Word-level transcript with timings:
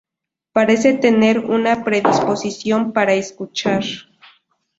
Parece 0.51 0.95
tener 0.95 1.37
una 1.37 1.83
predisposición 1.83 2.91
para 2.91 3.13
escuchar"". 3.13 3.83